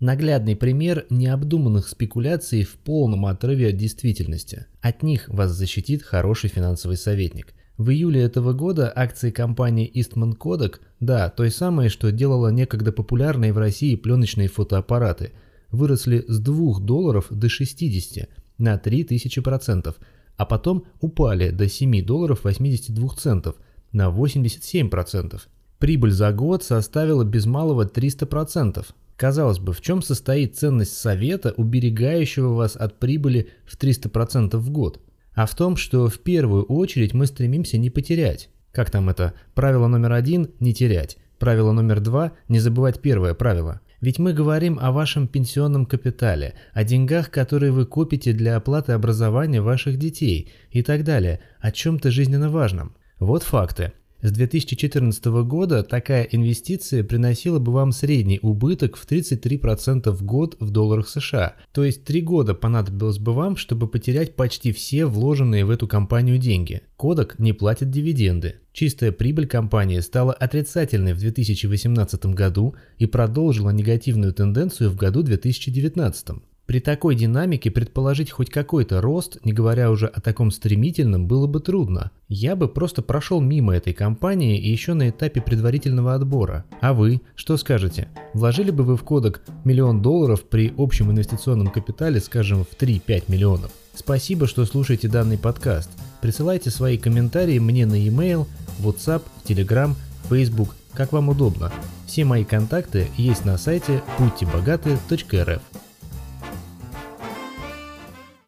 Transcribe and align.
Наглядный 0.00 0.56
пример 0.56 1.04
необдуманных 1.10 1.86
спекуляций 1.86 2.62
в 2.62 2.76
полном 2.76 3.26
отрыве 3.26 3.68
от 3.68 3.76
действительности. 3.76 4.64
От 4.80 5.02
них 5.02 5.28
вас 5.28 5.50
защитит 5.50 6.02
хороший 6.02 6.48
финансовый 6.48 6.96
советник. 6.96 7.52
В 7.76 7.90
июле 7.90 8.22
этого 8.22 8.54
года 8.54 8.90
акции 8.94 9.30
компании 9.30 9.90
Eastman 9.94 10.38
Kodak, 10.38 10.76
да, 11.00 11.28
той 11.28 11.50
самой, 11.50 11.90
что 11.90 12.12
делала 12.12 12.48
некогда 12.48 12.92
популярные 12.92 13.52
в 13.52 13.58
России 13.58 13.94
пленочные 13.94 14.48
фотоаппараты, 14.48 15.32
выросли 15.70 16.24
с 16.26 16.38
2 16.40 16.80
долларов 16.80 17.26
до 17.28 17.50
60 17.50 18.26
на 18.56 18.76
3000%, 18.76 19.94
а 20.36 20.46
потом 20.46 20.86
упали 21.00 21.50
до 21.50 21.68
7 21.68 22.02
долларов 22.06 22.44
82 22.44 23.08
центов 23.18 23.56
на 23.92 24.08
87%. 24.08 25.40
Прибыль 25.78 26.12
за 26.12 26.32
год 26.32 26.62
составила 26.62 27.24
без 27.24 27.44
малого 27.44 27.84
300%. 27.84 28.86
Казалось 29.20 29.58
бы, 29.58 29.74
в 29.74 29.82
чем 29.82 30.00
состоит 30.00 30.56
ценность 30.56 30.96
совета, 30.96 31.52
уберегающего 31.58 32.54
вас 32.54 32.74
от 32.74 32.98
прибыли 32.98 33.50
в 33.66 33.76
300% 33.76 34.56
в 34.56 34.70
год? 34.70 34.98
А 35.34 35.44
в 35.44 35.54
том, 35.54 35.76
что 35.76 36.08
в 36.08 36.20
первую 36.20 36.64
очередь 36.64 37.12
мы 37.12 37.26
стремимся 37.26 37.76
не 37.76 37.90
потерять. 37.90 38.48
Как 38.72 38.90
там 38.90 39.10
это? 39.10 39.34
Правило 39.52 39.88
номер 39.88 40.12
один– 40.12 40.48
не 40.58 40.72
терять. 40.72 41.18
Правило 41.38 41.72
номер 41.72 42.00
два– 42.00 42.32
не 42.48 42.60
забывать 42.60 43.02
первое 43.02 43.34
правило. 43.34 43.82
Ведь 44.00 44.18
мы 44.18 44.32
говорим 44.32 44.78
о 44.80 44.90
вашем 44.90 45.28
пенсионном 45.28 45.84
капитале, 45.84 46.54
о 46.72 46.82
деньгах, 46.82 47.30
которые 47.30 47.72
вы 47.72 47.84
копите 47.84 48.32
для 48.32 48.56
оплаты 48.56 48.92
образования 48.92 49.60
ваших 49.60 49.98
детей 49.98 50.50
и 50.70 50.82
так 50.82 51.04
далее, 51.04 51.40
о 51.60 51.72
чем-то 51.72 52.10
жизненно 52.10 52.48
важном. 52.48 52.96
Вот 53.18 53.42
факты. 53.42 53.92
С 54.22 54.32
2014 54.32 55.24
года 55.44 55.82
такая 55.82 56.24
инвестиция 56.24 57.02
приносила 57.02 57.58
бы 57.58 57.72
вам 57.72 57.90
средний 57.90 58.38
убыток 58.42 58.96
в 58.96 59.06
33% 59.10 60.10
в 60.10 60.22
год 60.22 60.56
в 60.60 60.70
долларах 60.70 61.08
США. 61.08 61.56
То 61.72 61.84
есть 61.84 62.04
3 62.04 62.20
года 62.20 62.54
понадобилось 62.54 63.18
бы 63.18 63.32
вам, 63.32 63.56
чтобы 63.56 63.88
потерять 63.88 64.36
почти 64.36 64.72
все 64.72 65.06
вложенные 65.06 65.64
в 65.64 65.70
эту 65.70 65.88
компанию 65.88 66.36
деньги. 66.36 66.82
Кодек 66.96 67.38
не 67.38 67.54
платит 67.54 67.90
дивиденды. 67.90 68.56
Чистая 68.74 69.10
прибыль 69.10 69.46
компании 69.46 70.00
стала 70.00 70.34
отрицательной 70.34 71.14
в 71.14 71.18
2018 71.18 72.26
году 72.26 72.74
и 72.98 73.06
продолжила 73.06 73.70
негативную 73.70 74.34
тенденцию 74.34 74.90
в 74.90 74.96
году 74.96 75.22
2019. 75.22 76.28
При 76.70 76.78
такой 76.78 77.16
динамике 77.16 77.68
предположить 77.68 78.30
хоть 78.30 78.48
какой-то 78.48 79.00
рост, 79.00 79.38
не 79.44 79.52
говоря 79.52 79.90
уже 79.90 80.06
о 80.06 80.20
таком 80.20 80.52
стремительном, 80.52 81.26
было 81.26 81.48
бы 81.48 81.58
трудно. 81.58 82.12
Я 82.28 82.54
бы 82.54 82.68
просто 82.68 83.02
прошел 83.02 83.40
мимо 83.40 83.74
этой 83.74 83.92
компании 83.92 84.56
и 84.56 84.70
еще 84.70 84.94
на 84.94 85.10
этапе 85.10 85.40
предварительного 85.40 86.14
отбора. 86.14 86.64
А 86.80 86.92
вы, 86.92 87.22
что 87.34 87.56
скажете? 87.56 88.06
Вложили 88.34 88.70
бы 88.70 88.84
вы 88.84 88.96
в 88.96 89.02
кодек 89.02 89.42
миллион 89.64 90.00
долларов 90.00 90.44
при 90.44 90.72
общем 90.78 91.10
инвестиционном 91.10 91.72
капитале, 91.72 92.20
скажем, 92.20 92.64
в 92.64 92.80
3-5 92.80 93.24
миллионов? 93.26 93.72
Спасибо, 93.92 94.46
что 94.46 94.64
слушаете 94.64 95.08
данный 95.08 95.38
подкаст. 95.38 95.90
Присылайте 96.22 96.70
свои 96.70 96.98
комментарии 96.98 97.58
мне 97.58 97.84
на 97.84 97.96
e-mail, 97.96 98.46
WhatsApp, 98.78 99.22
Telegram, 99.44 99.96
Facebook, 100.28 100.76
как 100.92 101.10
вам 101.10 101.30
удобно. 101.30 101.72
Все 102.06 102.24
мои 102.24 102.44
контакты 102.44 103.08
есть 103.16 103.44
на 103.44 103.58
сайте 103.58 104.04
путебогаты.рф. 104.18 105.62